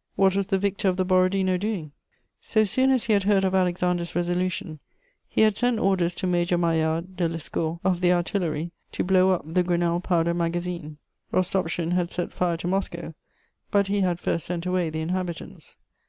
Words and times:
* 0.00 0.14
What 0.14 0.36
was 0.36 0.46
the 0.46 0.60
victor 0.60 0.86
of 0.88 0.96
the 0.96 1.04
Borodino 1.04 1.56
doing? 1.56 1.90
So 2.40 2.62
soon 2.62 2.90
as 2.92 3.06
he 3.06 3.14
had 3.14 3.24
heard 3.24 3.42
of 3.42 3.52
Alexander's 3.52 4.14
resolution, 4.14 4.78
he 5.28 5.40
had 5.40 5.56
sent 5.56 5.80
orders 5.80 6.14
to 6.14 6.28
Major 6.28 6.56
Maillard 6.56 7.16
de 7.16 7.28
Lescourt 7.28 7.80
of 7.82 8.00
the 8.00 8.12
Artillery 8.12 8.70
to 8.92 9.02
blow 9.02 9.30
up 9.30 9.42
the 9.44 9.64
Grenelle 9.64 9.98
powder 10.00 10.34
magazine: 10.34 10.98
Rostopschin 11.32 11.94
had 11.94 12.12
set 12.12 12.32
fire 12.32 12.56
to 12.58 12.68
Moscow, 12.68 13.12
but 13.72 13.88
he 13.88 14.02
had 14.02 14.20
first 14.20 14.46
sent 14.46 14.66
away 14.66 14.88
the 14.88 15.00
inhabitants. 15.00 15.74